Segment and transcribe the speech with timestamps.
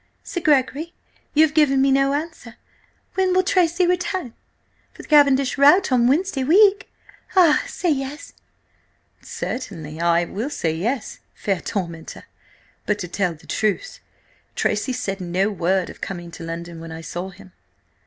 [0.23, 0.93] Sir Gregory,
[1.35, 2.55] you have given me no answer.
[3.13, 4.33] When will Tracy return?
[4.95, 6.91] For the Cavendish rout on Wednesday week?
[7.35, 8.33] Ah, say yes!"
[9.21, 12.23] "Certainly I will say yes, fair tormentor!
[12.87, 13.99] But, to tell the truth,
[14.55, 17.51] Tracy said no word of coming to London when I saw him."